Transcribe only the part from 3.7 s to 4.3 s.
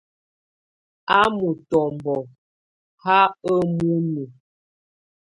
munu.